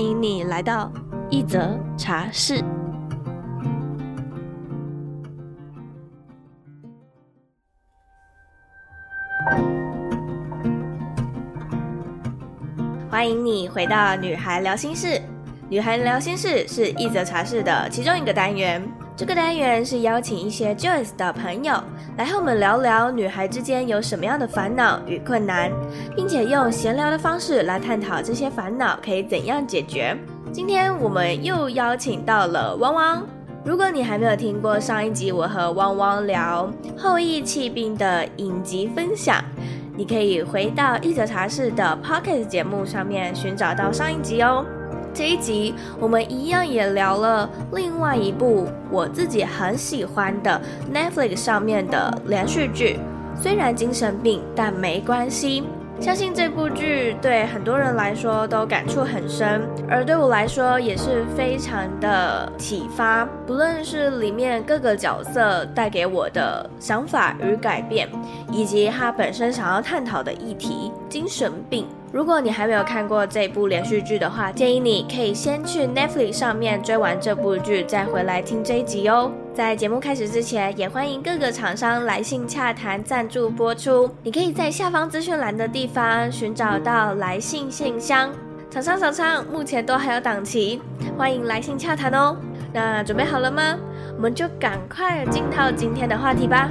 [0.00, 0.90] 欢迎你来到
[1.28, 2.64] 一则茶室。
[13.10, 15.20] 欢迎你回到女孩聊心事。
[15.68, 18.82] 女孩聊心事是一则茶室的其中一个单元。
[19.20, 21.74] 这个单元是邀请一些 Joyce 的朋友
[22.16, 25.70] 来和我们聊聊女孩之间有什么样的烦恼与困难，
[26.16, 30.16] 并且用闲聊的方式来探讨这些烦恼可以怎样解决。
[30.50, 33.22] 今天我们又邀请到了汪汪。
[33.62, 39.44] 如果你还没有听过上一集我和汪汪聊《后羿弃兵》的影集分享，
[39.98, 44.64] 你可以回到一则茶室的 Podcast 节目上面寻找到上一集哦。
[45.12, 50.60] 这一集我们一样也聊了另外一部我自己很喜欢的
[50.92, 52.98] Netflix 上面的连续剧，
[53.40, 55.64] 虽然精神病，但没关系。
[56.00, 63.26] 相信这部剧对很多人来说都感触很深，而对我来说也是非常的启发。
[63.46, 68.08] 不论是里面各个角色带给我的想法与改变，
[68.50, 71.86] 以及他本身想要探讨的议题——精神病。
[72.12, 79.30] 如果你还没有看过这部连续剧的话，建议你可以先去 Netflix 上面追完这部剧，再回来听这一集哦。
[79.54, 84.10] 在节目开始之前，也欢迎各个厂商来信洽谈赞助播出。
[84.24, 88.32] 你可以在下方资讯栏的地方寻找到来信信箱，
[88.70, 90.82] 厂商厂商目前都还有档期，
[91.16, 92.36] 欢迎来信洽谈哦。
[92.72, 93.76] 那准备好了吗？
[94.16, 96.68] 我们就赶快进到今天的话题吧。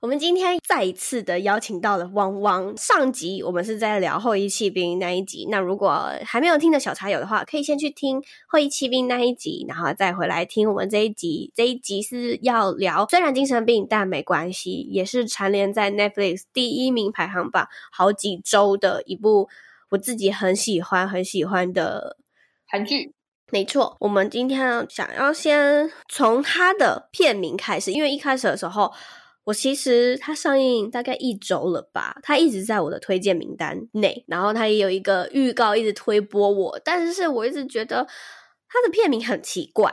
[0.00, 2.74] 我们今天再一次的邀请到了汪汪。
[2.74, 8.18] 上集我们是在聊《后翼弃兵》那一集，那如果还没有听的小茶友的话，可以先去听
[8.48, 11.52] 《后翼弃兵》那一集，然后再回来听我们这一集。
[11.54, 19.50] 这一集是要聊，虽然精神病，但没关系，也是蝉联在 Netflix 第一名排行榜好几周的一部
[19.90, 22.16] 我自己很喜欢很喜欢的
[22.66, 23.12] 韩剧。
[23.52, 28.90] 没错，我们今天想要先从它的片名开始，因为一开始的时候。
[29.44, 38.06] 我其实它上映大概一周了吧，它一直在我的推荐名单内，然后它也有一个预告一直推播我，但是我一直觉得
[38.68, 39.92] 它的片名很奇怪，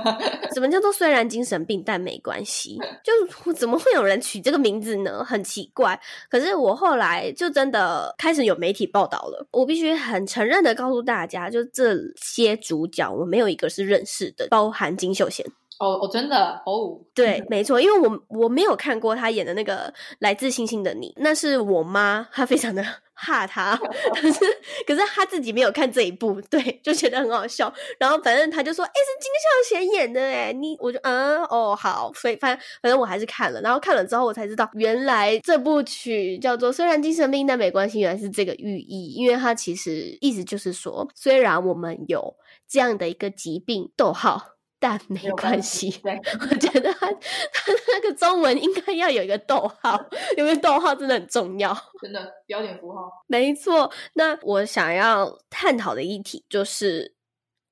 [0.52, 2.76] 怎么叫做虽然精神病但没关系？
[3.02, 5.24] 就怎么会有人取这个名字呢？
[5.24, 5.98] 很奇怪。
[6.28, 15.46] 可是我后来就真的开始有媒体报道了，我必须很承认的告诉大家，就这些主角我没有一个是认识的，包含金秀贤。
[15.78, 22.84] 哦哦，真的哦，对，没错，因为我我没有看过他演的那个《来自星星的你》，那是我妈，她非常的
[23.14, 23.76] 怕他，
[24.14, 24.40] 可是
[24.86, 27.72] 可是他自己没有看这一部，对，就觉得很好笑。
[27.98, 42.34] 然后反正他就说：“哎，是金秀贤演的哎，你我就嗯哦好。”所以反正反正我还是看了，然后看了之后我才知道，原来这部曲叫做《虽然精神病但没关系》，原来是这个寓意，因为它其实意思就是说，虽然我们有
[42.68, 44.57] 这样的一个疾病，逗号。
[44.80, 50.00] 但没关系，我觉得他他那个中文应该要有一个逗号，
[50.36, 53.10] 因为逗号真的很重要，真的标点符号。
[53.26, 57.14] 没错，那我想要探讨的议题就是，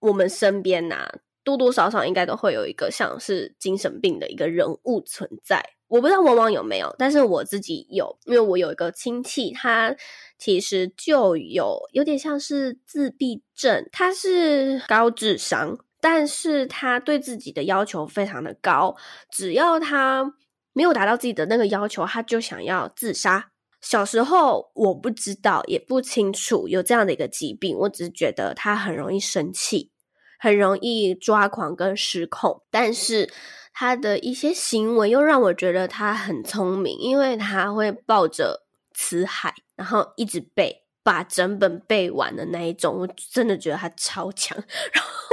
[0.00, 5.64] 我们身边呐、啊，多多少少应该都会有一个像是精神病的一个人物存在。
[5.86, 9.94] 我不知道往往有没有，但是我自己有，因为我有一个亲戚，他
[10.36, 15.78] 其实就有有点像是自闭症，他是高智商。
[16.08, 18.94] 但是他对自己的要求非常的高，
[19.28, 20.34] 只要他
[20.72, 23.50] 没有达到自己的那个要求，他就想要自杀。
[23.80, 29.90] 小时候我不知道，也不清楚有这样的一个疾病，我只是觉得他很容易生气，
[30.38, 32.62] 很容易抓狂跟失控。
[32.70, 33.28] 但是
[33.74, 38.64] 他的一些行为又让我觉得他很聪明，因为他会抱着
[38.94, 40.84] 辞海，然后一直背。
[41.06, 44.58] 把整本背完的那一种，我真的觉得他超强。
[44.92, 45.25] 然 后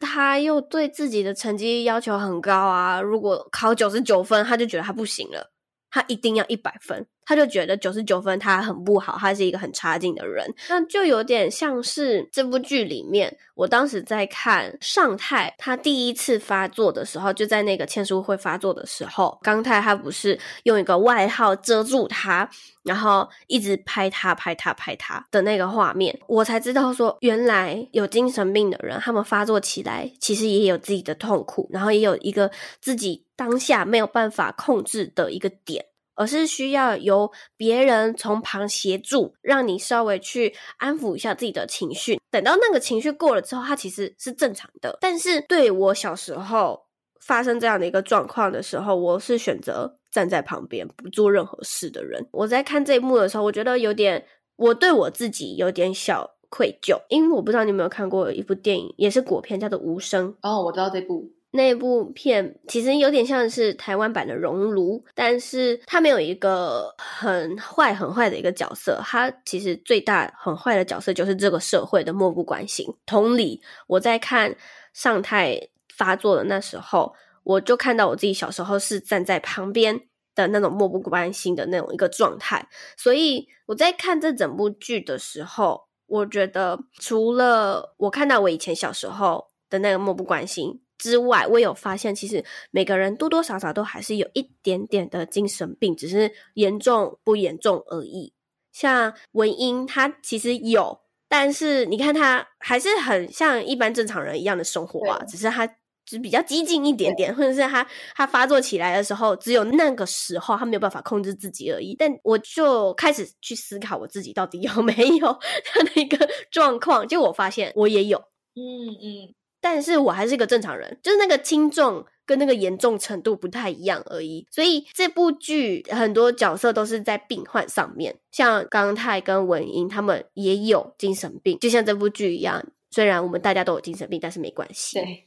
[0.00, 5.52] 他又对自己的成绩要求很高啊，如果考九十九分，他就觉得他不行了，
[5.90, 7.06] 他一定要一百分。
[7.26, 10.46] 他就觉得九十九分他很不好，他是一个很差劲的人。
[10.68, 22.48] 那就有点像是这部剧里面，我当时在看上泰他第一次发作的时候，就在那个签书会发作的时候，刚泰他不是用一个外号遮住他，
[22.84, 32.50] 然后一直拍他、拍他、拍他的那个画面，我才知道说，原来有精神病的人，他们发作起来其实也有自己的痛苦，然后也有一个
[32.80, 35.86] 自己当下没有办法控制的一个点。
[36.16, 42.18] 而是需要由别人从旁协助，让你稍微去安抚一下自己的情绪。
[42.30, 44.98] 等到那个情绪过了之后，它其实是正常的。
[45.00, 46.86] 但是对我小时候
[47.20, 52.26] 发生这样的一个状况的时候，我是选择站在旁边不做任何事的人。
[52.32, 54.26] 我在看这一幕的时候，我觉得有点，
[54.56, 60.32] 我对我自己有点小愧疚，因为我不知道你有没有看过一部电影，也是国片，叫做《无声》。
[60.42, 61.32] 哦，我知道这部。
[61.56, 72.86] 那部片其实有点像是台湾版的《熔炉》，但是它没有一个很坏很坏的一个角色，它其实最大很坏的角色就是这个社会的漠不关心。
[73.04, 74.54] 同理，我在看
[74.92, 77.12] 尚泰发作的那时候，
[77.42, 80.00] 我就看到我自己小时候是站在旁边
[80.34, 82.68] 的那种漠不关心的那种一个状态。
[82.96, 90.80] 所以我在看这整部剧的时候，我觉得除了我看到我以前小时候的那个漠不关心。
[90.98, 98.32] 之外，我有发现，其实每个人多多少少都还是有一点点的精神病，只是严重不严重而已。
[98.72, 105.66] 像文英，他其实有，但是你看他还是很像一般正常人一样的生活啊，只是他
[106.04, 111.96] 只比较激进一点点，或者是他他发作起来的时候，只有那个时候他没有办法控制自己而已。
[111.98, 118.18] 但我就开始去思考我自己到底有没有 他的一个状况，就我发现我也有，
[118.54, 119.34] 嗯嗯。
[119.68, 124.46] 但是我还是一个正常人，就是那个轻重跟那个严重程度不太一样而已。
[124.48, 132.64] 所以这部剧很多角色都是在病患上面，像刚泰跟文英他们也有精神病，就像这部剧一样。
[132.92, 135.00] 虽然我们大家都有精神病，但是没关系。
[135.00, 135.26] 对，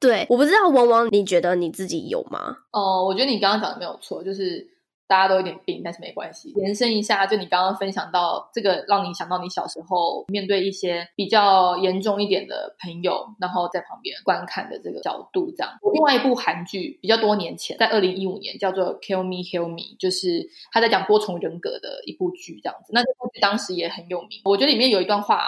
[0.00, 2.56] 对，我不知道汪汪，你觉得你自己有吗？
[2.72, 4.68] 哦，我觉得你刚刚讲的没有错，就是。
[5.12, 6.54] 大家都有点病，但是没关系。
[6.56, 15.70] 延伸一下，就你刚刚分享到这个，让你想到你小时候面对一些比较严重一点的朋友，然后在旁边观看的这个角度，这样。
[15.92, 22.92] 另外一部韩剧比较多年前，在二零一五年叫做《Kill Me Heal Me》，就是他在讲多重人格的一部剧，这样子。
[22.94, 24.40] 那这部剧当时也很有名。
[24.46, 25.38] 我觉得里面有一段话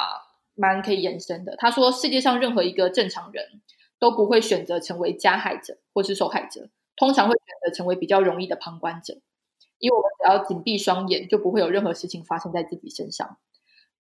[0.55, 1.57] 蛮可以延伸的。
[1.57, 3.43] 他说：“世界上任何一个正常人
[3.99, 9.15] 都不会选择成为加害者或是受害者，通常会选择成为比较容易的旁观者。”
[9.85, 13.37] 因为我们只要紧闭双眼，就不会有任何事情发生在自己身上。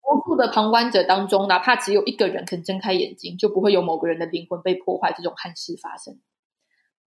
[0.03, 6.19] 无数的旁观者当中，哪怕只有一个人肯睁开眼睛，就不会有某个人的灵魂被破坏这种憾事发生。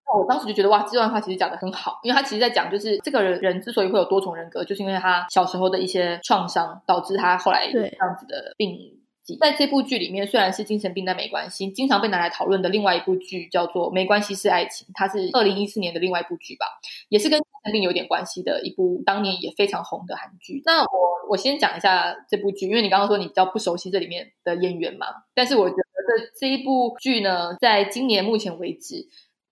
[0.06, 9.00] 那我当时就觉得，哇，这段话其实讲的很好，因为他其实在讲，就是这个人人之所以会有多重人格，就是因为他小时候的一些创伤，导致他后来有这样子的病。
[9.36, 11.68] 在这部剧里面，虽然是精神病，但没关系。
[11.70, 16.66] 经常被拿来讨论的另外一部剧叫做《没关系是爱情》，它是二零一四年的另外一部剧吧，
[17.08, 20.62] 也是跟精神病有点关系的一部，当年也非常红的韩剧。
[20.64, 20.86] 那我
[21.28, 29.08] 我先讲一下这部剧，因为你刚刚说你比较不熟悉这里面的演员嘛，但是我觉得这这一部剧呢，在今年目前为止。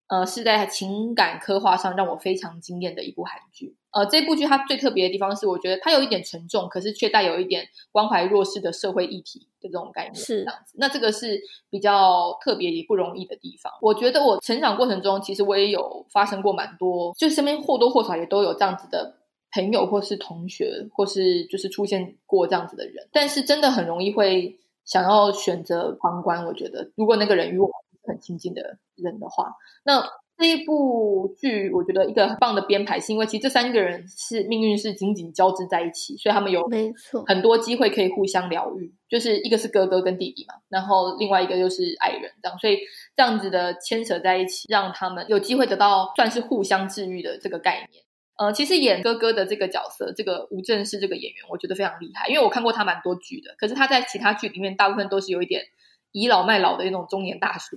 [0.09, 3.77] 呃，是在情感刻画上让我非常惊艳的一部韩剧。
[3.91, 10.75] 呃，这部剧它最特别的地方是，我觉得它有一点沉重，可是却带有一点关怀弱势的社会议题的这种概念，是这样子。
[10.79, 11.41] 那这个是
[11.71, 13.73] 比较特别也不容易的地方。
[13.81, 19.17] 我觉得我成长过程中，其实我也有发生过蛮多，就身边或多或少也都有这样子的
[19.53, 23.09] 朋友，或是同学，或是就是出现过这样子的人。
[23.13, 26.47] 但是真的很容易会想要选择旁观。
[26.47, 27.71] 我觉得，如果那个人与我
[28.09, 29.53] 很亲近的人的话，
[29.85, 30.03] 那
[30.37, 38.95] 这一部剧我觉得一个很棒的编排，是因为其实这三个人是命运是紧紧交织在一起，所以他们有没错很多机会可以互相疗愈。
[39.09, 42.79] 就是一个是哥哥跟弟弟嘛，然后另外一个又是爱人这样，所以
[43.17, 48.05] 这样子的牵扯在一起，让他们有机会得到算是互相治愈的这个概念。
[48.37, 55.65] 呃，其实演哥哥的这个角色，这个吴正式这个演员，我觉得非常厉害，因为我看过他蛮多剧的，可是他在其他剧里面大部分都是有一点。
[56.13, 57.77] 倚老卖老的那种中年大叔，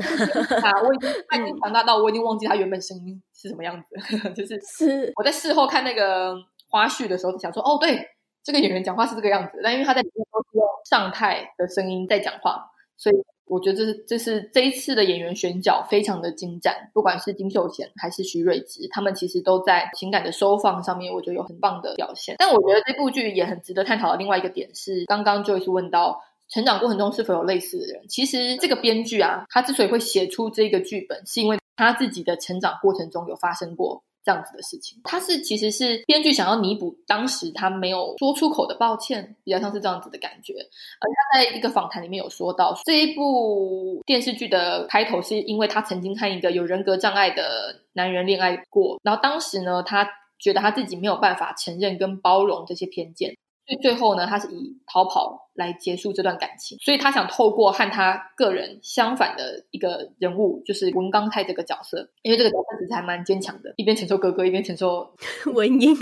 [0.64, 3.96] 啊，我已经他已经强大到我已经忘记他原本声音是什么样子，
[4.34, 6.36] 就是是我在事后看那个
[6.70, 8.06] 花絮的时候，想说哦，对，
[8.44, 12.66] 这个演员讲话是这个样子，但因为他在里面都是用上泰的声音在讲话，
[12.98, 13.16] 所以
[13.46, 22.36] 我觉得这是这是这一次的演员选角非常的精湛，不管是金秀贤还是徐睿知，他们其实都在情感的收放上面，我觉得有很棒的表现。
[22.40, 26.22] 但我觉得这部剧也很值得探讨的另外一个点是，刚刚 Joyce 问到。
[26.50, 28.08] 成长过程中是否有类似的人？
[28.08, 35.00] 其实这个编剧啊，他之所以会写出这个剧本，是因为他自己的成长过程中有发生过这样子的事情。
[35.04, 40.54] 他是其实是编剧想要弥补当时他没有说出口的抱歉，比较像是这样子的感觉。
[40.54, 50.08] 而他在一个访谈里面有说到，这一部电视剧的开头是因为他曾经和一个有人格障碍的男人恋爱过，然后当时呢，他
[50.40, 53.36] 觉得他自己没有办法承认跟包容这些偏见。
[53.68, 56.78] 所以最后呢，他是以逃跑来结束这段感情。
[56.80, 65.12] 所以他想透过和他个人相反的一个人物，就是文刚泰这个角色，因为这个角色其实还蛮坚强的，一边承受哥哥，一边承受
[65.54, 65.96] 文英，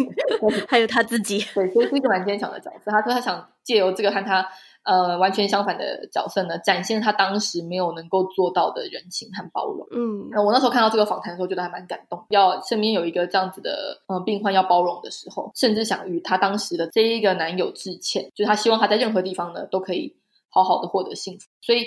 [0.68, 1.40] 还有他自己。
[1.54, 2.92] 对，所以是一个蛮坚强的角色。
[2.92, 4.48] 他说他想借由这个和他。
[4.84, 9.88] 呃，完全相反的角色呢，展现他当时没有能够做到的人情和包容。
[9.92, 12.22] 嗯，那我那时候看到这个访谈的时候，觉得还蛮感动。
[12.30, 20.18] 要身边有一个这样子的呃病患要包容的时候，甚至想与他当时的这一个男友致歉，就是他希望他在任何地方呢都可以
[20.50, 21.48] 好好的获得幸福。
[21.62, 21.84] 所以，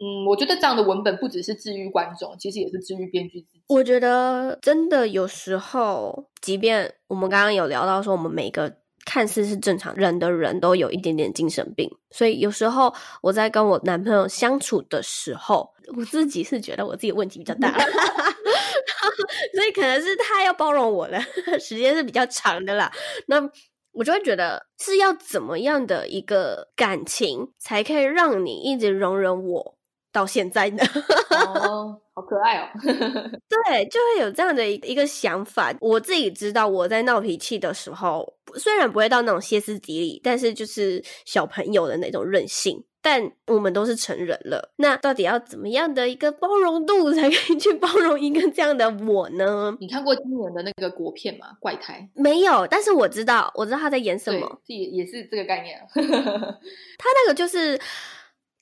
[0.00, 3.62] 嗯，我觉得这样的文本不只是治愈观众，其实也是治愈编剧自己。
[3.68, 8.81] 我觉得真的有时候，即便我们刚刚有聊到说，我们每个。
[9.04, 17.72] 看似是正常人的人都有一点点精神病，所以有时候我在跟我男朋友相处的时候，我自己是觉得我自己问题比较大，
[19.54, 21.20] 所以可能是他要包容我的
[21.58, 22.92] 时间是比较长的啦。
[23.26, 23.50] 那
[23.92, 29.76] 我就会觉得是要怎么样的一个感情，才可以让你一直容忍我
[30.12, 30.84] 到现在呢？
[31.30, 32.68] 哦，好可爱哦！
[32.84, 35.74] 对，就会有这样的一个想法。
[35.80, 42.84] 我自己知道，我在闹脾气的时候，虽然不会到那种歇斯底里，但是就是小朋友的那种任性。
[43.04, 49.76] 但我们都是成人了，那到底要怎么样的一个包容度，才可以去包容一个这样的我呢？
[49.80, 51.48] 你看过今年的那个国片吗？
[51.58, 55.76] 怪胎没有，但是我知道，我知道他在演什么，也也是这个概念。
[55.96, 57.76] 他那个就是。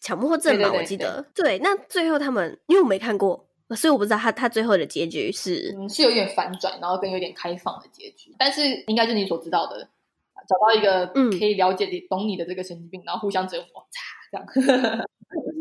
[0.00, 1.24] 强迫症吧，我记得。
[1.34, 8.34] 对，那最后他们，因为我没看过，所以我不知道他他最后的结局是，嗯，是有点反转，然后跟有点开放的结局。
[8.38, 9.86] 但是应该是你所知道的，
[10.48, 11.06] 找到一个
[11.38, 13.86] 可以了解你、嗯、懂你的这个神经病，然后互相折磨，
[14.32, 14.46] 这样。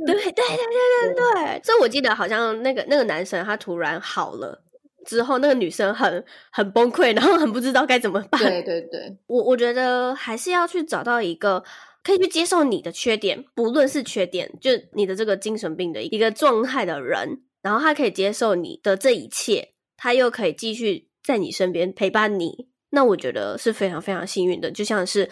[0.05, 1.61] 对对对对对对，对。
[1.63, 4.63] 所以我记得好像那个那个男生他突然好了
[5.05, 8.41] 之后，那个女生很很崩溃，然后很不知道该怎么办。
[8.41, 11.63] 对对对，我我觉得还是要去找到一个。
[12.03, 24.71] 可以去接受你的缺点，不论是缺点，就你的这个精神病的一个状态的人，然后他可以接受你的这一切，他又可以继续在你身边陪伴你，那我觉得是非常非常幸运的。
[24.71, 25.29] 就像是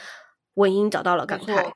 [0.56, 1.74] 文英找到了港泰，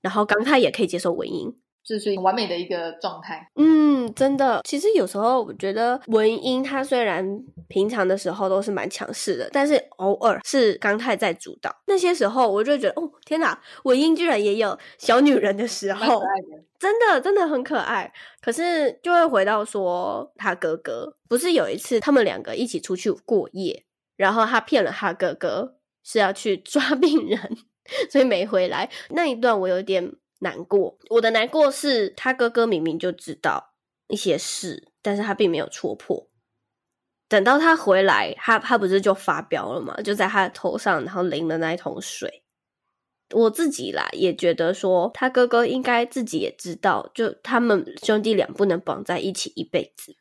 [0.00, 1.56] 然后港泰也可以接受文英。
[1.86, 3.48] 就是完美的一个状态。
[3.54, 4.60] 嗯，真的。
[4.64, 7.24] 其实有时候我觉得文英她虽然
[7.68, 11.74] 平常的时候都是蛮强势的，但是偶尔是刚太在主导。
[11.86, 16.20] 那些时候我就觉得，哦，天哪，文英居然也有小女人的时候，
[16.78, 18.12] 真的真的很可爱。
[18.42, 23.84] 可是就会回到说，他哥哥不是有一次他们两个一起出去过夜，
[24.16, 27.56] 然后他骗了他哥哥是要去抓 病人，
[28.10, 28.90] 所以没回来。
[29.10, 30.12] 那一段我有点。
[30.40, 33.74] 难过，我的难过是他哥哥明明就知道
[34.08, 36.28] 一些事，但是他并没有戳破。
[37.28, 40.00] 等到他回来，他他不是就发飙了嘛？
[40.02, 42.42] 就在他头上，然后淋了那一桶水。
[43.34, 50.14] 我自己啦，也觉得说他哥哥应该自己也知道，就他们兄弟俩不能绑在一起一辈子。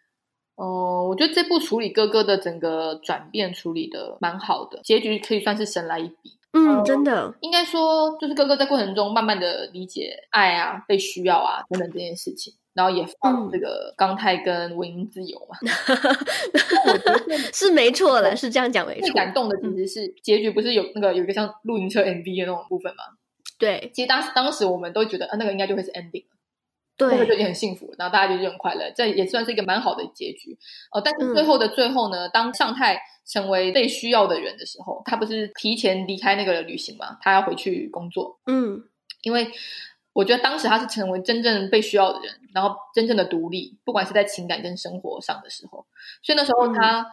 [0.56, 6.40] 哦、我觉得这部处理哥哥的整个转变处理的蛮好的，结局可以算是神来一笔。
[6.58, 15.58] 嗯，真的，应该说就是哥哥在过程中慢慢的理解爱啊、被需要啊等等这件事情，然后也放这个刚泰跟文英自由嘛。
[15.62, 19.02] 嗯、我觉得 是没错的，是这样讲没错。
[19.02, 23.04] 最感动的其实是结局，不是有那个有一个像露营车 MV 的那种部分吗？
[23.60, 26.35] 对，其实当时当时我们都觉得啊，那个应该就会是 ending 了，对，
[26.98, 30.58] 那个就已经很幸福，然后大家就就很快乐，这也算是一个蛮好的结局。
[30.92, 33.02] 哦、呃，但是最后的最后呢，嗯、当尚泰。
[33.28, 37.18] 成为被需要的人的时候，他不是提前离开那个旅行嘛？
[37.20, 38.40] 他要回去工作。
[38.46, 38.84] 嗯，
[39.24, 39.52] 因为
[40.14, 45.88] 我觉得当时他是成为真正被需要的人，然后真正的独立，不管是在情感跟生活上的时候，
[46.22, 47.06] 所以那时候他、嗯、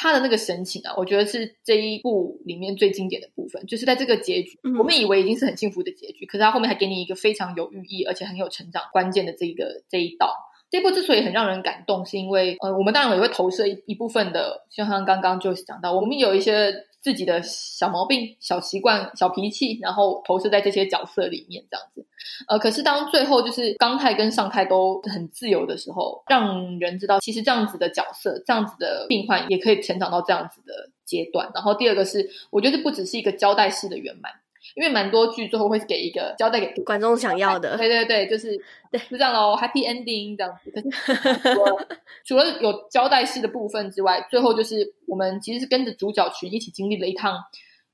[0.00, 10.32] 他的那个神情啊，我觉得是这一部里面最经典的部分，就是在这个结局，嗯、我们以为已经是很幸福的结局，可是他后面还给你一个非常有寓意而且很有成长关键的这一个这一道。
[10.70, 22.04] 这部之所以很让人感动，是因为呃，我们当然也会投射一一部分的，就像刚刚 Joyce 讲到，我们有一些自己的小毛病、小习惯、小脾气，然后投射在这些角色里面，这样子。
[22.48, 31.50] 呃，可是当最后就是刚泰跟上泰都很自由的时候，让人知道，其实这样子的角色、这样子的病患也可以成长到这样子的阶段。
[31.54, 34.32] 然后第二个是，我觉得这不只是一个交代式的圆满。
[34.74, 37.76] 因为蛮多剧最后会给一个交代给观众想要的。
[37.76, 38.56] 对对对，就是
[38.90, 40.70] 对，就这样喽，Happy Ending 这样子。
[40.70, 41.58] 可是
[42.24, 47.36] 除了有交代式的部分之外，最后就是我们其实是跟着主角群一起经历了一趟，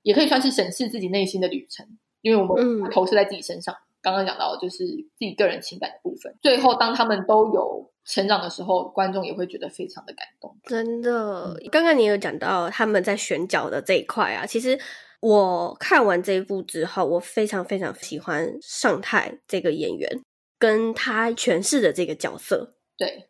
[0.02, 1.86] 也可以算是审视自己内心的旅程，
[2.22, 3.74] 因为我们投射在自己身上。
[3.74, 6.36] 嗯刚刚讲到就是自己个人情感的部分。
[6.42, 10.54] 最后，当他们都有成长的时候，观众也会觉得非常的感动。
[10.64, 14.44] 真的，刚刚你有讲到他们在选角的这一块啊。
[14.44, 14.78] 其实
[15.24, 20.20] 我看完这一部之后，我非常非常喜欢尚泰这个演员
[20.58, 22.74] 跟他诠释的这个角色。
[22.98, 23.26] 对，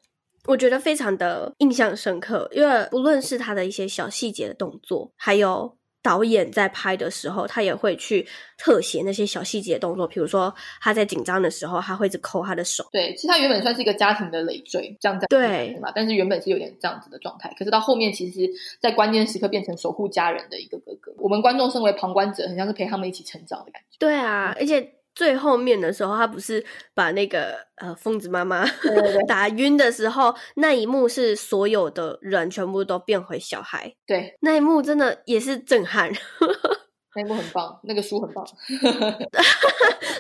[0.47, 5.79] 我觉得非常的印象深刻，因为不论是他的一些小细节的动作，还有。
[6.04, 12.84] 导演在拍的时候，他也会去特写那些小细节动作，比如说他在紧张的时候，他会一直抠他的手。
[12.92, 15.90] 对，其实他原本算是一个家庭的累赘，这样子对嘛？
[15.94, 21.14] 但是原本是有点这样子的状态，可是到后面，其实，在关键时刻变成守护家人的一个哥哥。
[21.16, 23.96] 我们观众身为旁观者，很像是陪他们一起成长的感觉。
[23.99, 24.92] 对啊，而且。
[25.14, 28.64] 最后面的时候，他不是把那个呃疯子妈妈
[29.28, 33.94] 打晕的时候，那一幕是所有的人全部都变回小孩。
[34.06, 36.11] 对，那一幕真的也是震撼。
[37.16, 38.44] 那一幕很棒，那个书很棒，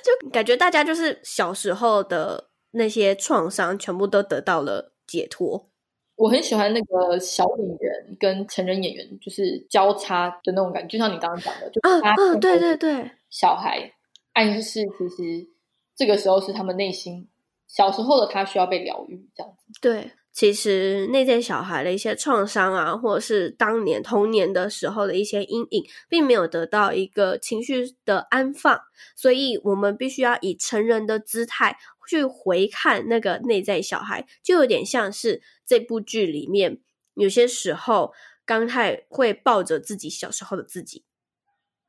[0.02, 5.68] 就感觉大家就是小时候的那些创伤，全部都得到了解脱。
[6.14, 13.90] 我很喜欢那个小演员跟成人演员就是交叉的那种感觉，就像你刚刚讲的，就啊啊，对对对，小孩。
[14.34, 15.48] 暗示其实
[15.96, 17.28] 这个时候是他们内心
[17.66, 19.80] 小时候的他需要被疗愈，这样子。
[19.80, 28.78] 对，其实内在小孩的一些创伤啊，或者是当年童年的时候的一些阴影，并没有得到一个情绪的安放，
[29.16, 31.76] 所以我们必须要以成人的姿态
[32.08, 36.80] 去回看那个内在小孩，就有点像是这部剧里面
[37.14, 38.12] 有些时候
[38.44, 41.04] 刚太会抱着自己小时候的自己。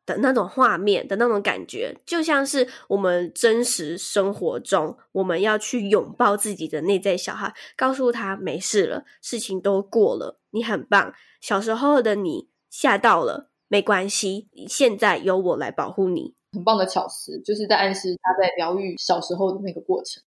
[0.06, 11.14] 的那种画面的那种感觉，就像是我们真实生活中，我们要去拥抱自己的内在小孩，告诉他没事了，事情都过了，你很棒。
[11.42, 16.36] 小时候的你吓到了，没关系，现在由我来保护你。
[16.52, 20.24] 很棒的巧思，就是在暗示他在疗愈小时候的那个过程。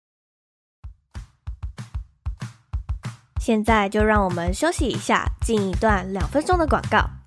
[3.40, 7.23] 现在就让我们休息一下，进一段两分钟的广告。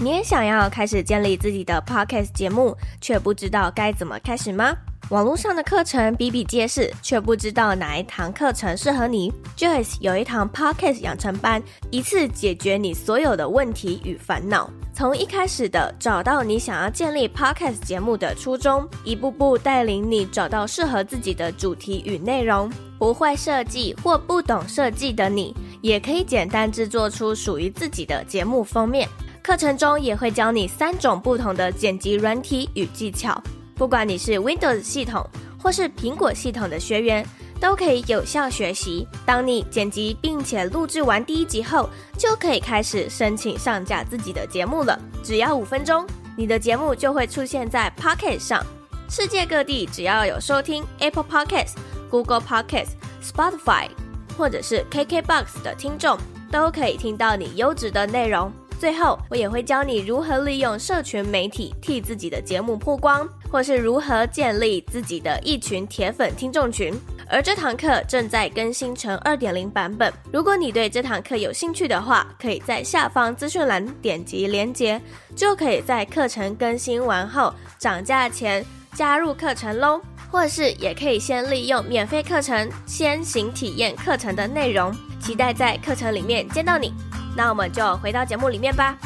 [0.00, 4.74] 你也想要开始建立自己的 podcast 节目，却不知道该怎么开始吗？
[5.10, 9.30] 网络上的课程比比皆是，却不知道哪一堂课程适合你。
[9.56, 14.70] Joyce 有一堂 podcast 养成班，一次解决你所有的问题与烦恼。
[14.94, 22.70] 从一开始的找到你想要建立 podcast 节目的初衷，一步步带领你找到适合自己的主题与内容。
[22.98, 29.08] 不会设计或不懂设计的你，也可以简单制作出属于自己的节目封面。
[29.42, 33.42] 课程中也会教你三种不同的剪辑软体与技巧，
[33.74, 35.28] 不管你是 Windows 系统
[35.60, 37.26] 或是苹果系统的学员，
[37.60, 39.04] 都可以有效学习。
[39.26, 44.96] 当你剪辑并且录制完第一集后，就可以开始申请上架自己的节目了。
[45.24, 48.64] 只要五分钟，你的节目就会出现在 Pocket 上。
[49.10, 51.74] 世界各地只要有收听 Apple Podcasts、
[52.08, 53.88] Google Podcasts、Spotify
[54.38, 56.16] 或者是 KKBox 的听众，
[56.50, 58.52] 都可以听到你优质的内容。
[58.82, 66.92] 最后，我也会教你如何利用社群媒体替自己的节目曝光，或是如何建立自己的一群铁粉听众群。
[67.28, 70.12] 而这堂课正在更新成二点零版本。
[70.32, 75.00] 如果你对这堂课有兴趣的话，可以在下方资讯栏点击连接，
[75.36, 78.66] 就可以在课程更新完后涨价前
[78.96, 80.00] 加入课程喽。
[80.28, 84.92] 或是也可以先利用免费课程先行体验课程的内容。
[85.20, 86.92] 期待在课程里面见到你。
[87.34, 88.98] 那我们就回到节目里面吧。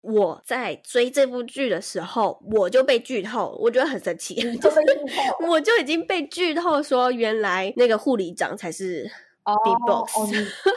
[0.00, 4.34] 我在追这部剧的时候，我就被剧透，我觉得很神奇。
[4.58, 9.04] 就被剧透， 我就已经被剧透说，原来那个护理长才是
[9.44, 10.18] Big Boss。
[10.18, 10.28] 哦，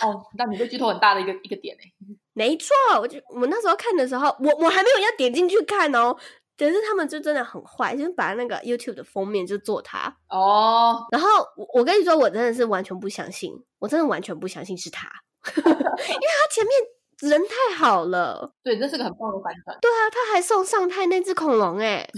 [0.07, 1.91] 哦，那你被剧透很大的一个一个点哎。
[2.33, 6.15] 没错，我就我那时候看的时候，我我还没有要点进去看哦。
[6.57, 11.05] 可是他们就真的很坏，就是把那个 YouTube 的封面就做他哦。
[11.11, 15.07] 然后我我跟你说，我真的是完全不相信，我真的完全不相信是他，
[15.55, 16.73] 因为他前面
[17.21, 18.53] 人太好了。
[18.63, 19.77] 对，这是个很棒的反转。
[19.81, 22.07] 对啊，他还送上太那只恐龙哎。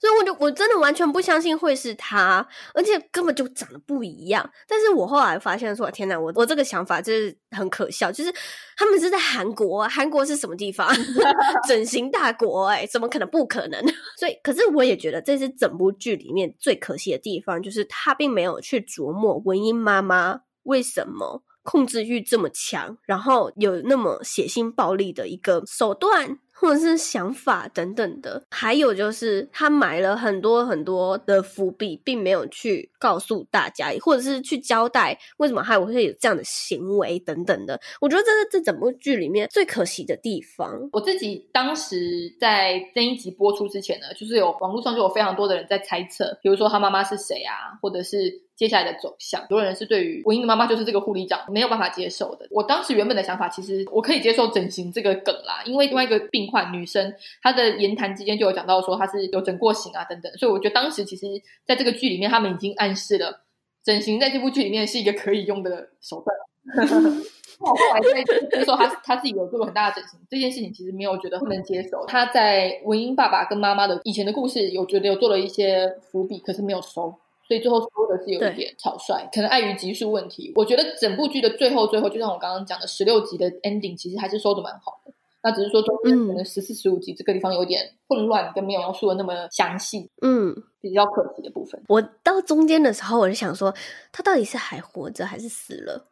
[0.00, 4.50] 所以我就我真的完全不相信会是他，而且根本就长得不一样。
[4.66, 8.34] 但是我后来发现说，天哪，我我这个想法就是很可笑，就是
[8.76, 10.92] 他们是在韩国，韩国是什么地方？
[11.68, 13.28] 整形大国哎、欸，怎么可能？
[13.28, 13.80] 不可能。
[14.18, 26.38] 所以，可是我也觉得这是整部剧里面最可惜的地方，就是他并没有去琢磨文英妈妈为什么控制欲这么强，然后有那么血腥暴力的一个手段。
[26.54, 37.80] 或者是想法等等的，还有就是他埋了很多很多的伏笔，并没有去告诉大家，或者是去交代为什么他会有这样的行为等等的。
[38.00, 40.88] 我觉得这是这整部剧里面最可惜的地方。
[40.92, 48.40] 我自己当时在这一集播出之前呢，就是有网络上就有非常多的人在猜测，比如说他妈妈是谁啊，或者是。
[48.62, 52.46] 接下来的走向，很多人是对于文英的妈妈就是这个护理长没有办法接受的。
[52.48, 61.26] 我当时原本的想法，其实我可以接受整形这个梗啦，因为另外一个病患女生，她的言谈之间就有讲到说她是有整过形啊等等，所以我觉得当时其实
[61.66, 63.40] 在这个剧里面，他们已经暗示了
[63.82, 66.36] 整形在这部剧里面是一个可以用的手段。
[67.58, 72.06] 我后来在接受他他自己有做过很大的整形这件事情，其实没有觉得不能接受。
[72.06, 77.12] 他在文英爸爸跟妈妈的以前的故事，有觉得有做了一些伏笔，可是没有收。
[77.46, 80.52] 所以最后说的是有一点草率，可能碍于集数问题。
[80.54, 85.12] 我觉得整部剧的最后最后，就像我刚刚讲的十六集的 ending，其实还是收的蛮好的。
[85.42, 91.82] 那只是说中间可能十四、十五集这个地方有点混乱，跟没有描述的那么详细，嗯，比较可惜的部分。
[91.88, 93.74] 我到中间的时候，我就想说，
[94.12, 96.06] 他到底是还活着还是死了？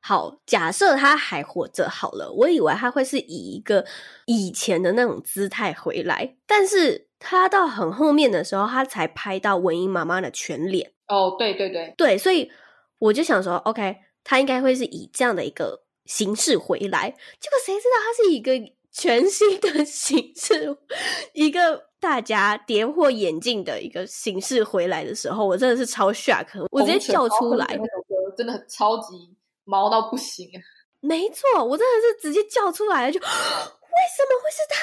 [0.00, 3.86] 好，假设他还活着好了，我以为他会是以一个
[4.26, 7.06] 以前的那种姿态回来，但是。
[7.24, 10.92] 他到很后面的时候，他才拍到文英妈妈的全脸。
[11.06, 12.50] 哦，对对对对，所以
[12.98, 17.10] 我就想说，OK，他应该会是以这样的一个形式回来。
[17.40, 18.52] 结果谁知道他是一个
[18.90, 20.76] 全新的 形式，
[21.32, 27.66] 一个大家跌破眼镜的一个形式回来的时候，我真的是超 shock，我直接叫出来。
[27.68, 30.58] 那首歌真的很超级毛到不行啊！
[31.00, 34.76] 没错，我真的是直接叫出来了，就 为什么会是他？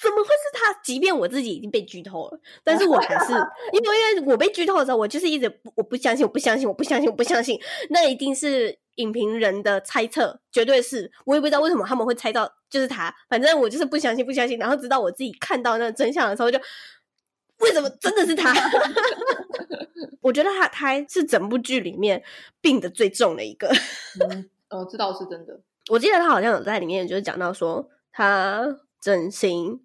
[0.00, 0.72] 怎么会是他？
[0.82, 3.32] 即便我自己已经被剧透了，但是我还是
[3.72, 7.58] 因为因为我被剧透的时候，我就是一直我不相信，我不相信，我不相信，我不相信。
[7.90, 11.10] 那一定是影评人的猜测，绝对是。
[11.24, 14.58] 我也不知道为什么他们会猜到就是他，反正我就是不相信，不相信。
[14.58, 16.64] 然后直到我自己看到那个真相的时候就，就
[17.58, 18.54] 为什么真的是他？
[20.20, 22.22] 我觉得他他是整部剧里面
[22.60, 23.68] 病得最重的一个。
[24.28, 25.60] 嗯，呃，这倒是真的。
[25.88, 28.78] 我记得他好像有在里面就是讲到说他。
[29.04, 29.82] 整形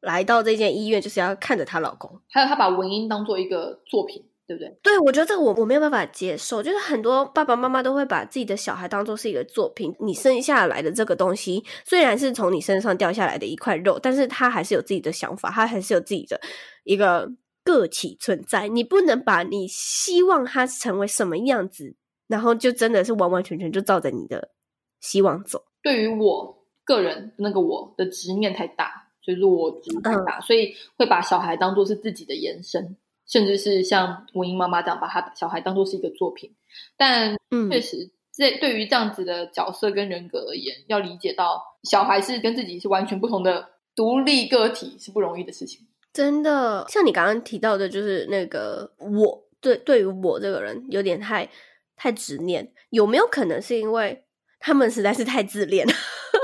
[0.00, 2.18] 来到这间医院，就是要看着她老公。
[2.30, 4.78] 还有，她把文英当做一个作品，对不对？
[4.82, 6.62] 对，我觉得这个我我没有办法接受。
[6.62, 9.94] 就是很多爸爸妈妈都会把自己的小孩当做是一个作品。
[10.00, 16.40] 你生下来的这个东西，虽然是从你身上掉下来的一块肉，但是他还是有自己的想法，他还是有自己的
[16.84, 17.30] 一个
[17.62, 18.68] 个体存在。
[18.68, 21.96] 你不能把你希望他成为什么样子，
[22.28, 24.52] 然后就真的是完完全全就照着你的
[25.00, 25.66] 希望走。
[25.82, 26.63] 对于我。
[26.84, 36.54] 个人那个我的执念太大，所以说我执太大，嗯，所以会把小孩当做是自己的延伸，甚至是像文英妈妈这样把他小孩当做是一个作品。
[36.96, 37.36] 但
[37.70, 45.86] 确实，这对于这样子的角色跟人格而言，要理解到小孩是跟自己是完全不同的独立个体是不容易的事情。
[46.12, 51.48] 真的，像你刚刚提到的，就是那个我对对于我这个人有点太
[51.96, 54.24] 太执念，有没有可能是因为
[54.60, 55.86] 他们实在是太自恋？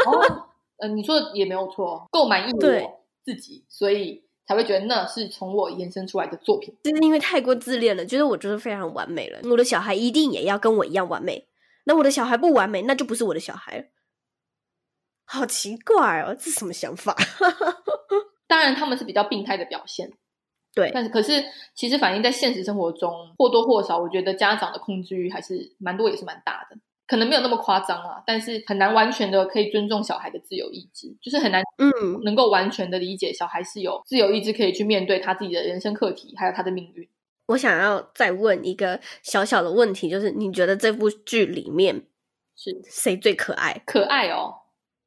[0.07, 0.47] 哦，
[0.79, 2.59] 呃，你说的也没有错，够满意我
[3.25, 6.75] 自己，所以才会觉得那是从我延伸出来的作品。
[6.85, 11.47] 就是因为太过自恋了，觉得我就是非常完美了，我的小孩一定也要跟我一样完美。
[11.85, 13.85] 那我的小孩不完美，那就不是我的小孩了。
[15.25, 17.17] 好奇怪哦，这是什么想法？
[18.49, 20.11] 当然，他们是比较病态的表现，
[20.75, 20.91] 对。
[20.93, 26.77] 但是，可是其实反映在现实生活中，或多或少，我觉得家长的控制欲还是蛮多，也是蛮大的。
[27.11, 37.09] 可能没有那么夸张啊，但是很难完全的可以尊重小孩的自由意志，就是很难，嗯，能够完全的理解小孩是有自由意志可以去面对他自己的人生课题，还有他的命运。
[37.47, 42.07] 我想要再问一个小小的问题，就是你觉得这部剧里面
[42.55, 43.83] 是谁最可爱？
[43.85, 44.55] 可爱哦，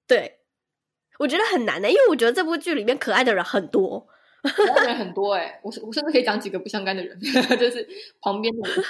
[0.06, 0.40] 对，
[1.20, 4.06] 我觉得很难的，因为我觉得这部剧里面可爱的人很多，
[4.44, 7.18] 可爱的人很多哎，我我甚至可以讲几个不相干的人，
[7.58, 7.88] 就是
[8.20, 8.84] 旁边的人。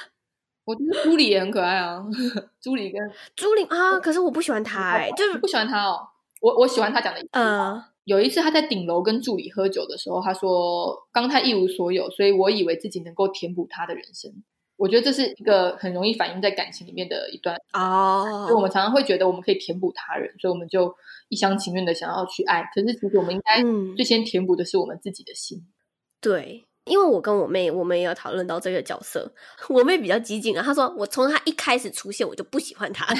[0.65, 2.03] 我觉得朱莉也很可爱啊，
[2.61, 3.01] 朱莉跟
[3.35, 6.07] 朱莉啊，可是我不喜欢她哎、欸，就是不喜欢他哦。
[6.41, 14.29] 我我喜欢他讲的一句话，呃，有一次他在顶楼跟助理喝酒的时候，他说：“刚他一无所有，所以我以为自己能够填补她的人生。”
[14.75, 18.45] 我觉得这是一个很容易反映在感情里面的一段哦。
[18.47, 20.93] 所以我们常常会觉得我们可以填补他人，所以我们就
[21.29, 22.69] 一厢情愿的想要去爱。
[22.75, 23.61] 可是其实我们应该
[23.95, 25.59] 最先填补的是我们自己的心。
[25.59, 25.71] 嗯、
[26.19, 26.65] 对。
[26.85, 29.31] 因为我跟我妹，我们也有讨论到这个角色。
[29.69, 33.05] 我妹比较激进啊，她说我从她一开始出现，我就不喜欢她。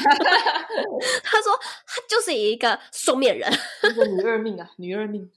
[1.24, 1.54] 她说
[1.88, 3.52] 她就是一个双面人，
[3.84, 5.30] 一个女二命啊，女二命。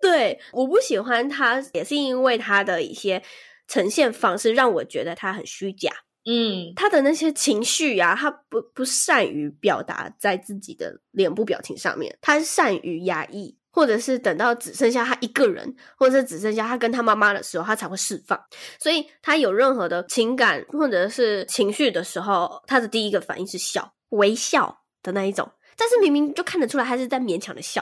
[0.00, 3.22] 对，我不喜欢她，也是因为她的一些
[3.68, 5.92] 呈现方式让我觉得她很虚假。
[6.24, 18.38] 嗯，她的那些情绪呀、啊，他不不善于表达在自己的脸部表情上面，她善于压抑，或者是等到只剩下他一个人，或者是只剩下他跟他妈妈的时候，他才会释放。
[18.78, 25.50] 所以他有任何的情感或者是情绪的时候，他的第一个反应是笑，微笑的那一种。
[25.76, 27.80] 但是明明就看得出来，他是在勉强的笑，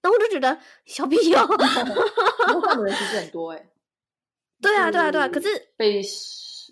[0.00, 1.38] 然后我就觉得小屁哟
[2.48, 3.68] 这样的人其实很多哎、欸。
[4.60, 6.02] 对啊，对啊，对啊，可是被。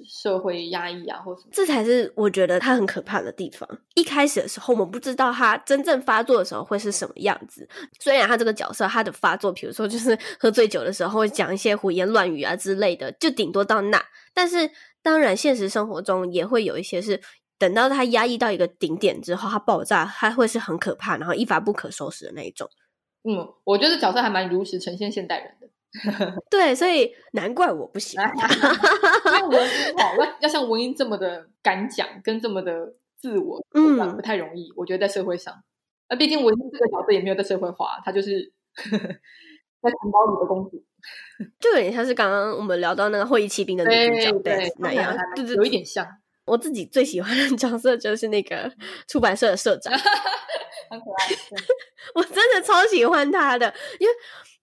[0.05, 3.69] 社会压抑啊，或什么，这才是我觉得他很可怕的地方。
[3.95, 7.69] 一开始的时候，我们不知道他真正发作的时候会是什么样子。
[8.01, 14.03] 虽然他这个角色，他的发作，比如说就是喝醉酒的时候会讲一些胡言乱语啊之类的，就顶多到那。
[14.35, 14.71] 但是
[15.03, 17.21] 当然，现实生活中也会有一些是
[17.59, 22.69] 等到他压抑到一个顶点之后，他爆炸，他会是很可怕，然后一发不可收拾的那一种。
[23.29, 25.69] 嗯，我觉得角色还蛮如实呈现现代人的。
[26.51, 28.47] 对，所以难怪我不喜欢他。
[29.49, 34.73] 文英好，要要像文英这么的敢讲，跟这么的自我，嗯，不太容易。
[34.77, 35.55] 我觉得在社会上，
[36.09, 40.83] 那毕竟文英这个角色也没有在社会化，她就是在城堡里的公主，
[41.61, 46.07] 就有点像是刚刚我们聊到那个会议骑兵的女主角对那样，对对，有一点像。
[46.45, 48.73] 我自己最喜欢的角色就是那个
[49.09, 51.29] 出版社的社长，很可爱。
[52.15, 54.15] 我真的超喜欢他的，因为。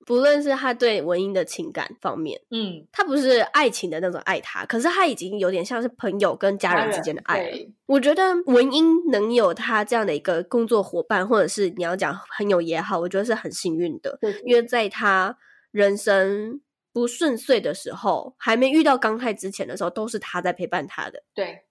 [0.06, 7.58] 不论是他对文英的情感方面，嗯，他不是爱情的那种爱他，可是他已经有点像是朋友跟家人之间的爱了。
[7.86, 14.18] 我觉得文英能有他这样的一个工作伙伴，或者是你要讲朋友也好，我觉得是很幸运的。
[14.20, 15.38] 对，因为在他
[15.72, 16.62] 人生
[16.92, 21.24] 不顺遂的时候，还没遇到刚泰之前的时候，都是他在陪伴他的。
[21.34, 21.64] 对，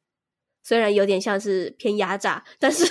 [0.62, 2.86] 虽然有点像是偏压榨，但是。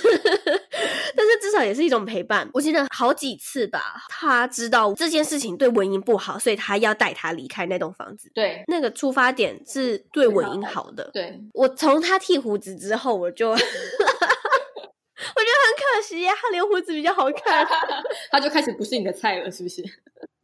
[1.16, 2.48] 但是至少也是一种陪伴。
[2.54, 8.30] 我记得好几次吧，他知道这件事情对文英不好，所以他要带他离开那栋房子。
[8.34, 11.10] 对，那个出发点是对文英好的。
[11.12, 13.68] 对，我从他剃胡子之后，我就 我觉得
[15.26, 17.66] 很可惜，他留胡子比较好看，
[18.30, 19.82] 他就开始不是你的菜了，是不是？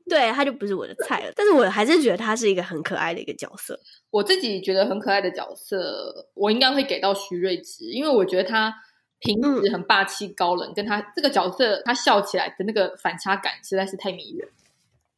[0.08, 1.32] 对，他就不是我的菜了。
[1.36, 3.78] 但是我还是觉得他是一个很可爱的一个角色。
[4.10, 8.74] 我自己觉得很可爱的角色，我应该会给到徐睿知，因为我觉得他。
[9.20, 14.48] 平时很霸气高冷，嗯、跟他这个角色，他笑起来的那个反差感实在是太迷人。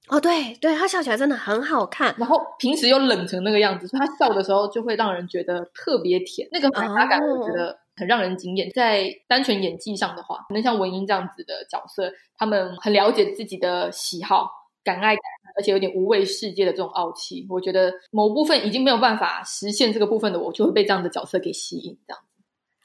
[0.09, 6.49] 哦，对对，他笑起来真的很好看，然后平时又冷成那个样子，所以他笑的时候就会让人觉得特别甜。
[6.51, 8.67] 那个反差感，我觉得很让人惊艳。
[8.67, 14.51] 哦、在单纯演技上的话，可能像文英这样子的角色，他们很了解自己的喜好，
[14.83, 17.47] 敢爱敢恨，而且有点无畏世界的这种傲气。
[17.49, 22.21] 我觉得某部分已经没有办法实现这个部分的我，就会被这样的角色给吸引，这样。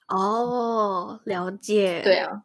[0.08, 2.02] 哦，了解。
[2.04, 2.44] 对啊，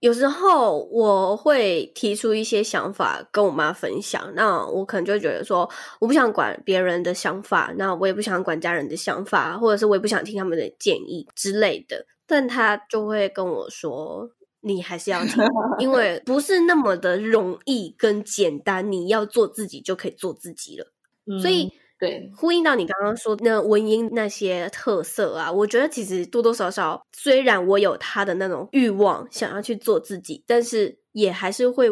[0.00, 5.68] 有时候我会提出一些想法跟我妈分享，那我可能就会觉得说，
[6.00, 12.06] 我不想管别人的想法，那我也不想管家人的想法，或者是我也不想听他们的建议之类的。
[12.26, 14.30] 但他就会跟我说，
[14.60, 15.42] 你还是要听，
[15.78, 20.92] 因为不是那么的容易跟简单，你要做自己就可以做自己了。
[21.26, 21.72] 嗯，所以。
[21.98, 31.88] 对，呼应到你刚刚说那文英那些特色啊，我觉得其实多多少少，虽然我有他的那种欲望想要去做自己，但是也还是会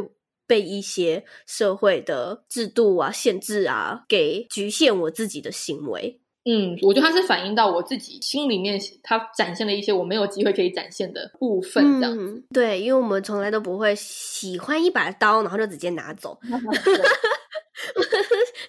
[0.47, 6.21] 被一些社会的制度啊、限制啊给局限我自己的行为。
[6.49, 12.23] 嗯，我觉得他是反映到我自己心里面，他展现了一些我没有机会可以展现的部分，这样子。
[12.23, 16.39] 嗯，对，因为我们从来都不会喜欢一把刀，然后就直接拿走。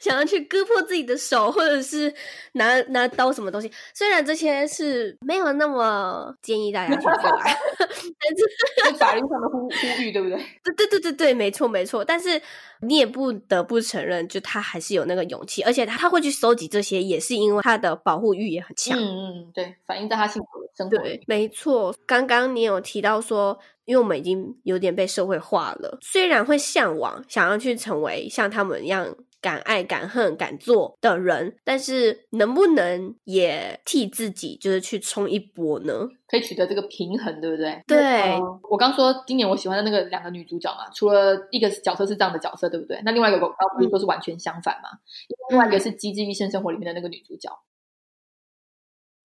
[0.07, 2.13] 想要去割破自己的手，或者是
[2.53, 10.37] 拿拿刀什么东西，虽然这些是没有那么建议大家去做， 但是法律上的呼呼吁，对不对？
[10.63, 12.05] 对对对对对，没错没错。
[12.05, 12.41] 但是
[12.81, 18.97] 你也不得不承认，就他还是有那个勇气，而且他他会去收集这些，也是因为他的保护欲也很强。
[18.97, 20.97] 嗯嗯，对，反映在他幸福的生活。
[20.97, 21.93] 对，没错。
[22.05, 29.15] 刚刚你有提到说，因为我们已经有点被社会化了，虽然会向往想要去成为像他们一样。
[29.41, 35.93] 敢爱敢恨敢做的人，但是能不能也替自己就是去冲一波呢？
[36.28, 37.82] 可以取得这个平衡，对不对？
[37.88, 37.97] 对，
[38.34, 43.00] 呃、我刚说今年我喜欢的那个两个女主角嘛，除了一个角色是这样的角色，对不对？
[43.06, 44.89] 那另外一个我刚不是说是完全相反嘛？
[44.91, 47.63] 嗯、另外一个是《机智医生生活》里面的那个女主角，嗯、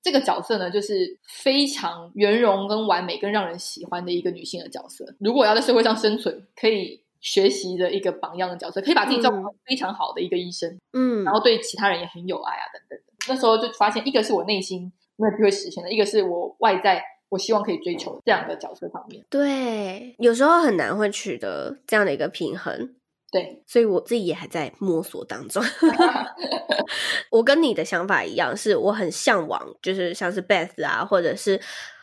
[0.03, 5.05] 这个角色呢，就是非常圆融跟完美跟让人喜欢的一个女性的角色。
[5.19, 7.02] 如果要在社会上生存，可以。
[7.23, 13.05] 学习的一个榜样的角色，可以把自己照顾非常好的一个医生，嗯，然后对其他人也很有爱啊，等等的。
[13.29, 19.25] 那时候就发现，一个是我内心没有机会实现的，一个是我外在我希望可以追求这样的角色方面。
[19.31, 22.95] 对，有时候很难会取得这样的一个平衡。
[23.31, 25.63] 对，所以我自己也还在摸索当中。
[27.31, 31.59] 我跟你的想法一样，是我很向往，就是像是 Beth 啊，或者是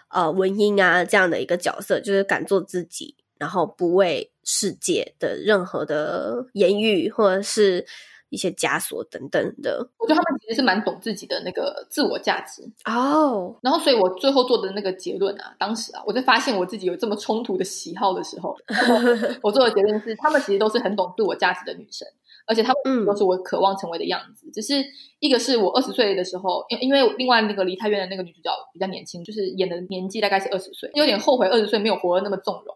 [0.09, 7.85] 呃文英啊这样的一个角色，就是敢做自己，然后不为世界的任何的言语或者是。
[8.31, 13.47] 一些枷锁等等的，我觉得他们其实是蛮懂自己的那个自我价值哦。
[13.47, 13.55] Oh.
[13.63, 18.55] 然后，所以我最后做的那个结论啊，当时啊，我在发现我自己有这么冲突的喜好的时候，
[19.41, 22.07] 我做的结论是，他们其实都是很懂自我价值的女生，
[22.45, 24.45] 而且他们都是我渴望成为的样子。
[24.45, 24.75] 嗯、只是
[25.17, 32.75] 一个是我二十岁的时候，因因为另外那个离太远的那个女主角比较年轻，就是演的年纪大概是二十岁，有点后悔二十岁没有活得那么纵容。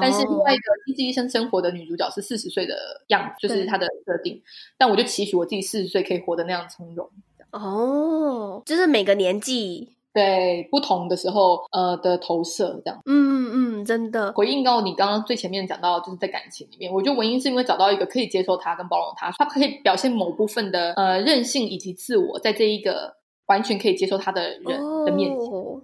[0.00, 2.74] 但是另外一个《机智医生生活》的女主角是四十岁的
[3.08, 4.42] 样子，就是她的设定。
[4.76, 7.08] 但我就期许我自己四十岁可以活得那样从容。
[7.52, 13.00] 哦，就是每个年纪对不同的时候，呃的投射这样。
[13.06, 14.32] 嗯嗯嗯，真的。
[14.32, 23.14] 回应到你刚刚最前面讲到，就是在感情里面，我觉得文英是因为找到一个可以接受他跟包容他，他可以表现某部分的呃任性以及自我，在这一个
[23.46, 24.64] 完全可以接受他的人
[25.04, 25.50] 的面前。
[25.50, 25.80] 哦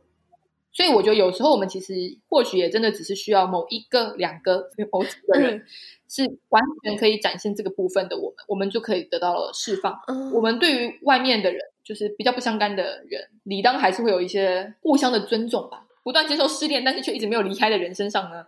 [0.73, 1.93] 所以我觉得有时候我们其实
[2.29, 5.63] 或许也真的只是需要某一个、两个、某几个人，
[6.09, 9.95] 是完全可以展现这个部分的我们，我们就可以得到了释放。
[10.33, 15.85] 我们对于外面的人，就是比较不相干的人，理当还是会有一些互相的尊重吧。
[16.03, 18.45] 不断接受失恋，但是却一直没有离开的人身上呢，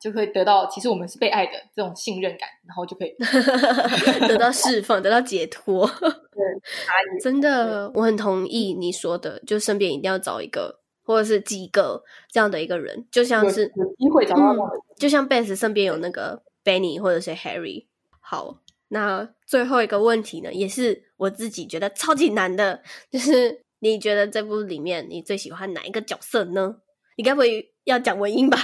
[0.00, 3.14] 就会得到其实我们是被爱的这种信任感，然后就可以
[4.26, 5.86] 得到释放，得到解脱。
[5.86, 6.42] 对，
[7.22, 10.80] 真的，我很同意你说的，就身边一定要找一个。
[11.08, 14.58] 或者是几个这样的一个人，就像是有机会找到、嗯，
[14.98, 17.86] 就像 Beth 身边有那个 Benny 或者是 Harry。
[18.20, 26.76] 好，那最后一个问题呢，也是我自己觉得超级难的，就是你觉得这部里面你最喜欢哪一个角色呢？
[27.16, 28.58] 你该不会要讲文英吧？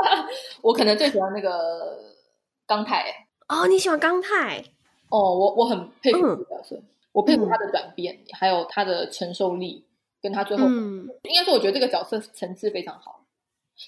[0.60, 1.98] 我可能最喜欢那个
[2.66, 3.06] 刚泰。
[3.48, 4.62] 哦，你喜欢刚泰？
[5.08, 9.86] 哦，我我很佩服这个角色，嗯、我佩服他的转变，嗯、还有他的承受力。
[10.20, 13.24] 跟他最后，嗯、应该说，我觉得这个角色层次非常好。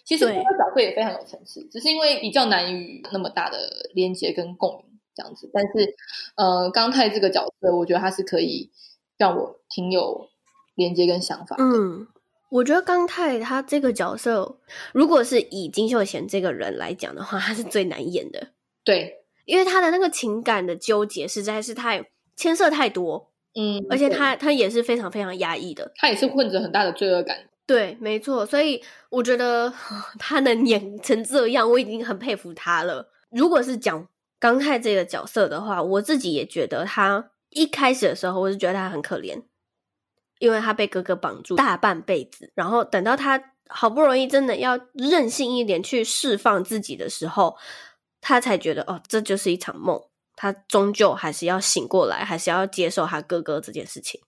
[0.05, 5.51] 其实这个角色也非常有层次，只是因为比较难与那么大的连接跟共鸣这样子。
[5.53, 5.97] 但是，
[6.37, 8.71] 呃，刚泰这个角色，我觉得他是可以
[9.19, 10.29] 让我挺有
[10.77, 11.64] 连接跟想法的。
[11.64, 12.07] 嗯，
[12.51, 14.61] 我觉得刚泰他这个角色，
[14.93, 18.53] 如果是以金秀贤这个人来讲的话，他是最难演的。
[18.85, 23.30] 对，因为他的那个情感的纠结实在是太牵涉太多。
[23.54, 27.36] 嗯，而且他他也是非常非常压抑的，他也是混着很大的罪恶感。
[27.66, 29.72] 对，没错，所以我觉得
[30.18, 33.10] 他能演成这样，我已经很佩服他了。
[33.30, 34.08] 如果是讲
[34.38, 39.42] 刚泰这个角色的话，我自己也觉得他一开始的时候，我是觉得他很可怜，
[40.38, 47.56] 因为他被哥哥绑住大半辈子，然后等到他好不容易真的要任性一点去释放自己的时候，
[48.20, 50.00] 他才觉得哦，这就是一场梦。
[50.40, 54.18] 他终究还是要醒过来，还是要接受他哥哥这件事情。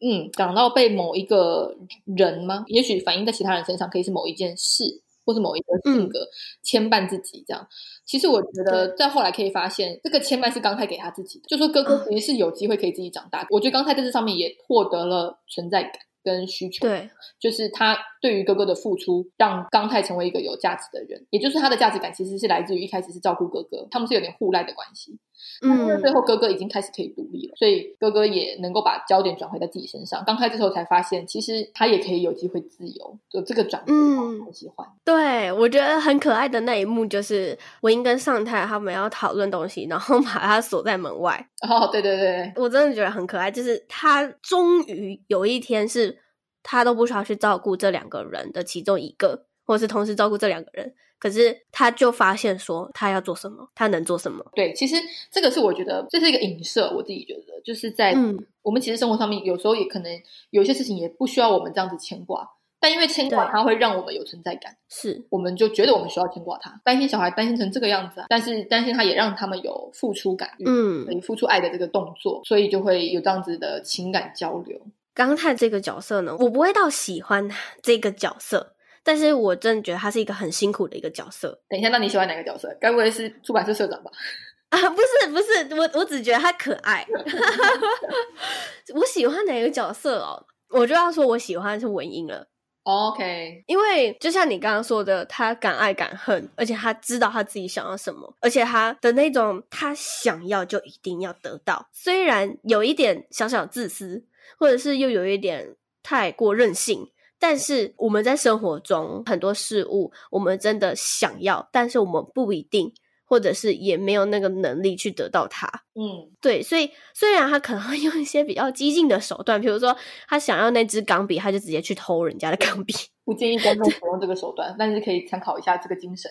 [0.00, 1.76] 嗯，讲到被某一个
[2.16, 2.64] 人吗？
[2.68, 6.26] 也许反映在其他人身上，可以是某一件事，或是某一个性格
[6.62, 7.44] 牵绊自己。
[7.46, 7.68] 这样，嗯、
[8.06, 13.42] 其实我觉得在后来可以发现，这个牵绊是刚泰给他自己的，就说哥哥其实是有机会可以自己长大。
[13.42, 15.92] 嗯、我觉得刚泰在这上面也获得了存在感。
[16.24, 25.18] 跟需求，对，就是他对于哥哥的付出，让刚泰成为一个有价值的人，也就是他的价值感其实是来自于一开始是照顾哥哥，他们是有点互赖的关系。
[25.62, 30.22] 嗯，最后哥哥已经开始可以独立了，所以哥哥也能够把焦点转回在自己身上。
[30.26, 34.86] 刚开始时候才发现，其实他也可以有机会自由，就这个转变，嗯，很喜欢。
[35.04, 41.48] 对，我觉得很可爱的那一幕就是文英跟尚泰他们要讨论东西，然后 把他锁在门外。
[41.68, 46.18] 哦，对对对，我真的觉得很可爱，就是他终于有一天是
[46.62, 50.94] 他都不需要去照顾这两个人的其中一个，或是同时照顾这两个人。
[51.24, 54.44] 可是他就发现说，他要做什么，他能做什么？
[54.54, 54.94] 对，其实
[55.30, 56.92] 这个是我觉得这是一个影射。
[56.94, 58.14] 我自己觉得，就是在
[58.60, 60.12] 我们其实生活上面，有时候也可能
[60.50, 62.46] 有些事情也不需要我们这样子牵挂，
[62.78, 74.78] 但因为牵挂它会让我们有存在感，是我们就觉得我们需要牵挂他，担心小孩担心成这个样子啊，但是担心他也让他们有付出感，嗯，可以付出爱的这个动作，所以就会有这样子的情感交流。
[75.14, 77.48] 刚泰这个角色呢，我不会到喜欢
[77.80, 78.73] 这个角色。
[79.04, 81.60] 但是我真的觉得他是一个很辛苦的一个角色。
[81.68, 82.74] 等一下，那你喜欢哪个角色？
[82.80, 84.10] 该不会是出版社社长吧？
[84.70, 87.06] 啊，不是，不是，我我只觉得他可爱。
[88.94, 90.44] 我喜欢哪个角色哦？
[90.70, 92.48] 我就要说我喜欢的是文英了。
[92.82, 104.24] OK，因为就像你刚刚说的，他敢爱敢恨，而且他知道他自己想要什么，而且他的那种他想要就一定要得到，虽然有一点小小自私，
[104.58, 107.10] 或者是又有一点太过任性。
[107.46, 112.90] 但是我们在生活中很多事物，我们真的想要，但是我们不一定
[113.26, 115.68] 或者是也没有那个能力去得到它。
[115.94, 119.94] 嗯，对，所以虽然他可能会用一些比较激进的手段，比如说
[120.26, 122.94] 他想要那支钢笔，他就直接去偷人家的钢笔。
[123.26, 126.30] 不建议观众使用这个手段，但是可以参考一下这个精神。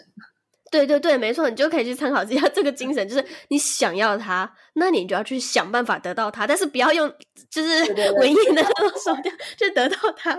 [0.73, 7.07] 对对对，没错，你就可以去参考一下这个精神，就是你想要它，那你就要去想办法得到它，但是不要用
[7.47, 8.63] 就是文艺的
[9.05, 9.23] 手段
[9.55, 10.35] 去得到它。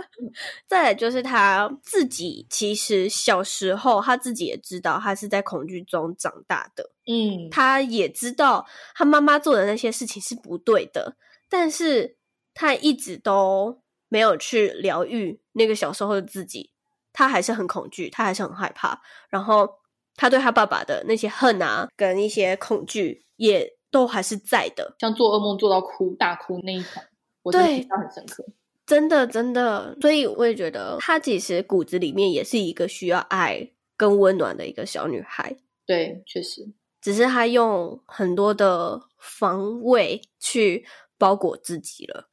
[0.67, 6.91] 再来就是他自己，其实小时候他自己也知道，他是在恐惧中长大的。
[7.07, 8.67] 嗯，他也知道
[8.97, 11.15] 他妈妈做的那些事情是不对的，
[11.49, 12.17] 但是
[12.55, 16.73] 他一直都没有去疗愈那个小时候的自己，
[17.13, 19.84] 他还是很恐惧，他还是很害怕，然后。
[20.15, 24.95] 他对他爸爸的那些恨啊，跟一些恐惧，也都还是在的。
[24.99, 27.03] 像做噩梦做到哭大哭那一场，
[27.43, 28.45] 我印象很深刻。
[28.87, 35.57] 真的真的，所以我也觉得她其实骨子里面也是一个需要爱跟温暖的一个小女孩。
[35.87, 36.69] 对，确实，
[37.01, 40.85] 只是她用很多的防卫去
[41.17, 42.29] 包裹自己了。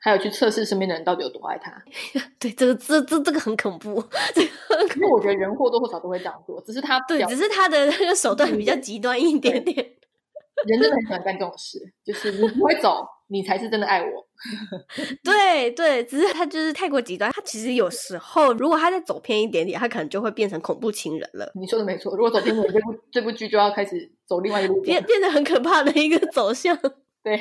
[0.00, 1.72] 还有去测试身边的人到底有多爱他，
[2.38, 4.02] 对，这个这这这个很恐怖。
[4.34, 9.76] 这个，因为我觉得人或多或少都会这样做，只是他对，只是他的那个手段比较极端一点点。
[10.66, 14.26] 人真的很喜欢干这种事，就是你不会走，你才是真的爱我。
[15.22, 17.30] 对对，只是他就是太过极端。
[17.30, 21.48] 他其实有时候，如果他再走偏一点点，他可能就会变成恐怖情人了。
[21.54, 26.76] 你说的没错，如果走偏一点，这部这部剧就要开始走另外一路，变变得很可怕的一个走向。
[27.24, 27.36] 对，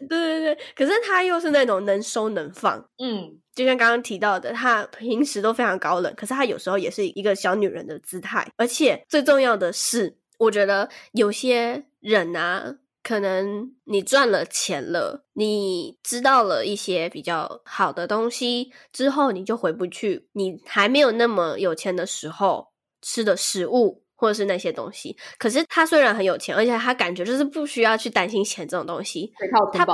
[0.00, 22.68] 对对对，可是他又是那种能收能放，嗯，就像刚刚提到的，他平时都非常高冷，可是他有时候也是一个小女人的姿态，而且最重要的是，我觉得有些人啊，可能你赚了钱了，你知道了一些比较好的东西之后，你就回不去，你还没有那么有钱的时候
[23.00, 24.01] 吃的食物。
[24.22, 29.32] 或者是那些东西，可是他虽然很有钱，而且他感觉就是不需要去担心钱这种东西。
[29.72, 29.84] 他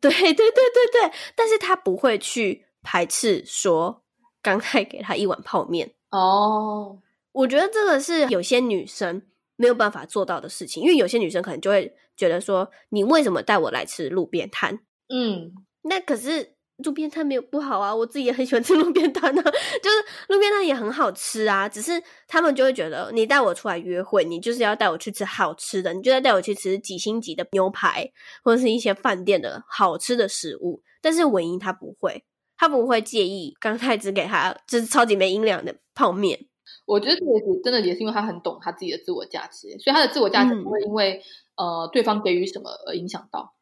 [0.00, 0.52] 对对对对
[0.92, 4.04] 对，但是他不会去排斥说
[4.40, 7.00] 刚才给他一碗泡面哦。
[7.32, 9.20] 我觉得这个是有些女生
[9.56, 14.78] 没有办法做到的事情，因为有些女生可能就会觉得说，你为什么带我来吃路边摊？
[15.08, 15.50] 嗯，
[15.82, 16.54] 那可是。
[16.82, 19.50] 路边摊没有不好啊，我自己也很喜欢吃路边摊啊， 就
[19.90, 19.96] 是
[20.28, 21.68] 路边摊也很好吃啊。
[21.68, 28.10] 只是他们就会觉得，你带我出来约会，你就是要带我去吃好吃的，你就要带我去吃几星级的牛排，
[28.42, 30.82] 或者是一些饭店的好吃的食物。
[31.00, 32.24] 但是文英他不会，
[32.56, 36.46] 他不会介意刚才只给他就是超级没营养的泡面。
[36.86, 41.22] 我觉得这个是真的，也是因为他很懂他自己的自我价值，所以他的自我价值不会因为、
[41.56, 43.54] 嗯、呃对方给予什么而影响到。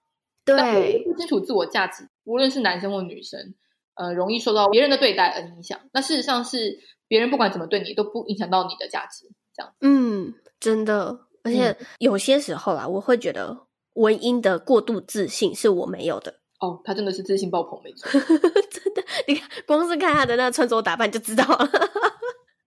[0.42, 3.54] 对，不清楚自我价值，无论是男生或女生，
[3.94, 5.80] 呃，容易受到别人的对待而影响。
[5.92, 6.78] 那事实上是
[7.08, 9.28] 别人不管怎么对你，都不影响到你的价值。
[9.52, 11.26] 这样，嗯，真的。
[11.42, 16.36] 而且有些时候啦，我会觉得文英的过度自信是我没有的。
[16.60, 18.08] 哦，他真的是自信爆棚，没错，
[18.70, 19.02] 真的。
[19.26, 21.68] 你看，光是看他的那穿着打扮就知道了。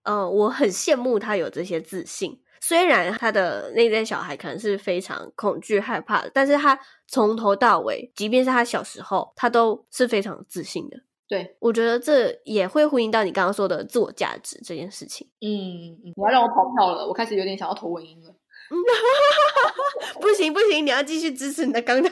[0.04, 2.42] 嗯、 呃，我很羡慕他有这些自信。
[2.66, 10.96] 虽然他的内在小孩可能是非常恐惧害怕的，但是他从头到尾，即便是他小时候，他都是非常自信的。
[11.28, 15.28] 对，我觉得这也会呼应到你刚刚说的自我价值这件事情。
[15.42, 18.34] 嗯嗯，你要让我跑票了，我开始有点想要投文英了。
[20.22, 22.10] 不行不行，你要继续支持你的刚太。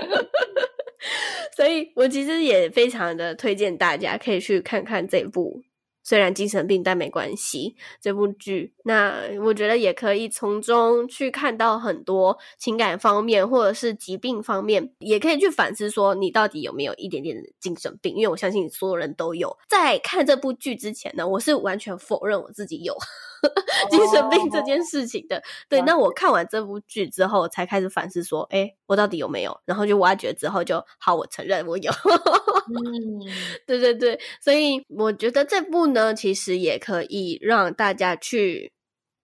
[1.56, 5.62] 所以我其实也非常的推荐大家可以去看看这部。
[6.02, 7.76] 虽然精神病，但没关系。
[8.00, 18.14] 这部剧，那我觉得也可以从中去看到很多情感方面，或者是疾病方面，也可以去反思说你到底有没有一点点精神病。
[18.14, 19.56] 因为我相信所有人都有。
[19.68, 22.96] 在看这部剧之前呢，我是完全否认我自己有。
[23.90, 29.60] 精神病这件事情的，对，那我看完这部剧之后，才开始反思说，哎，我到底有没有？
[29.64, 31.90] 然后就挖掘之后就好，我承认我有。
[31.92, 33.20] 嗯，
[33.66, 38.72] 对对对，所以我觉得这部呢，其实也可以让大家去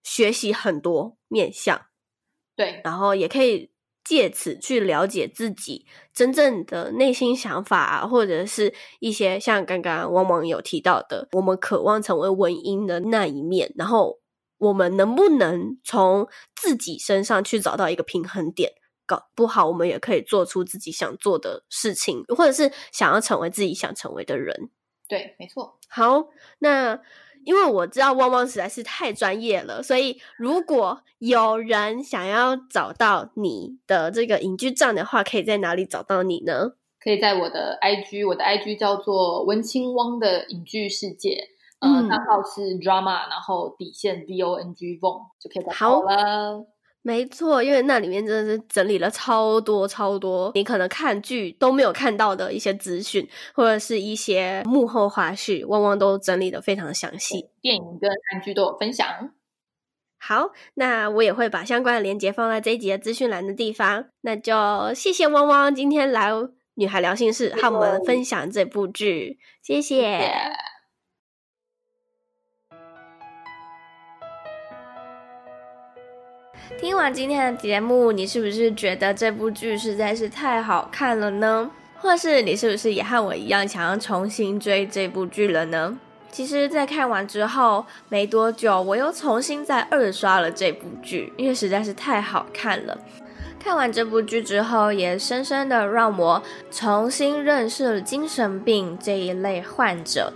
[0.03, 1.85] 学习很多面向，
[2.55, 3.71] 对，然后也可以。
[4.09, 5.85] 借此去了解自己
[6.15, 14.17] 真正的内心想法啊，或者是一些像刚刚汪汪有提到的，我们渴望成为文英的那一面，然后
[14.57, 18.71] 我们能不能从自己身上去找到一个平衡点？
[19.05, 24.71] 搞不好我们也可以做出自己想做的事情，或者是想要成为自己想成为的人。
[25.07, 25.77] 对，没错。
[25.87, 26.99] 好，那。
[27.49, 36.73] 因为我知道汪汪实在是太专业了，所以如果有人想要找到你的这个影剧账的话，可以在哪里找到你呢？
[36.99, 41.39] 可以在我的 IG，我的 IG 叫做文青汪的影剧世界。
[41.79, 46.67] 嗯，账号是 drama，然后底线 v o n g von 就可以找到了。
[47.01, 57.49] 没错，因为那里面真的是整理了超多超多你可能看剧都没有看到的一些资讯，或者是一些幕后花絮，汪汪都整理的非常详细。
[57.61, 59.07] 电影跟韩剧都有分享。
[60.19, 64.09] 好，那我也会把相关的链接放在这一集的资讯栏的地方。
[64.21, 66.31] 那就谢谢汪汪今天来
[66.75, 70.01] 女孩聊心事和我们分享这部剧，谢谢。
[70.01, 70.68] 谢谢
[76.79, 81.69] 听完今天的节目，你是不是觉得这部剧实在是太好看了呢？
[81.97, 85.99] 或是你是不是也和我一样想要重新追这部剧了呢？
[86.31, 92.97] 其实，在看完之后没多久，我又重新再二刷了这部剧，因为实在是太好看了。
[93.59, 100.31] 看完这部剧之后，也深深的让我重新认识了精神病这一类患者，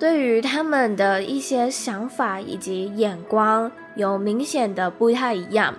[0.00, 3.70] 对于他们的一些想法以及眼光。
[3.96, 5.74] 有明显的不太一样。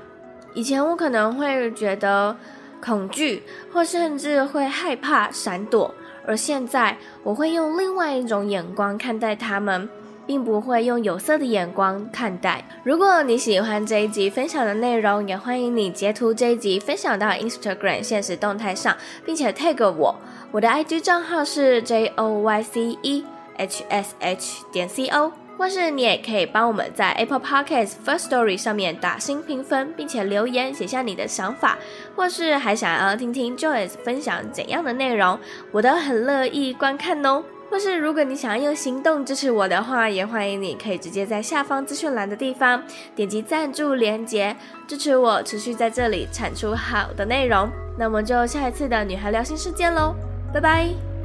[0.53, 2.35] 以前我可能会觉得
[2.81, 5.93] 恐惧，或甚至会害怕闪躲，
[6.25, 9.87] 而现在我会用另外一种眼光看待他们，
[10.25, 12.65] 并不会用有色的眼光看待。
[12.83, 20.15] 如果你喜欢这一集分享的内容，也欢迎你截图这一集分享到 Instagram 现实动态上，并且 tag 我。
[20.51, 23.25] 我的 IG 账号是 J O Y C E
[23.57, 25.31] H S H 点 C O。
[25.57, 31.77] 或是你也可以帮我们在 Apple Podcasts First Story 上面打新评分，并且留言写下你的想法，
[32.15, 35.39] 或是还想要听听 Joyce 分享怎样的内容，
[35.71, 37.43] 我都很乐意观看哦。
[37.69, 42.81] 或是如果你想要用行动支持我的话，也欢迎你可以直接在下方资讯栏的地方
[43.13, 44.55] 点击赞助连结，
[44.87, 47.69] 支持我持续在这里产出好的内容。
[47.99, 50.15] 那我们就下一次的女孩聊心事见喽，
[50.53, 51.16] 拜拜。